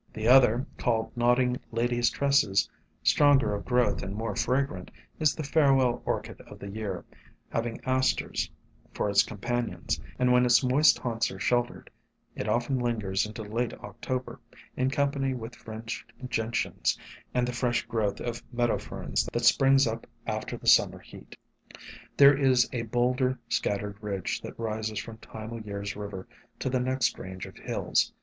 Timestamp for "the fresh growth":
17.47-18.19